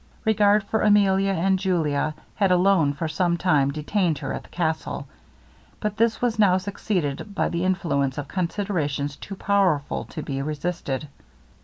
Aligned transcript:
Regard 0.25 0.63
for 0.63 0.81
Emilia 0.81 1.31
and 1.31 1.59
Julia 1.59 2.15
had 2.33 2.49
alone 2.51 2.91
for 2.93 3.07
some 3.07 3.37
time 3.37 3.69
detained 3.69 4.17
her 4.17 4.33
at 4.33 4.41
the 4.41 4.49
castle; 4.49 5.07
but 5.79 5.97
this 5.97 6.19
was 6.19 6.39
now 6.39 6.57
succeeded 6.57 7.35
by 7.35 7.49
the 7.49 7.63
influence 7.63 8.17
of 8.17 8.27
considerations 8.27 9.15
too 9.15 9.35
powerful 9.35 10.05
to 10.05 10.23
be 10.23 10.41
resisted. 10.41 11.07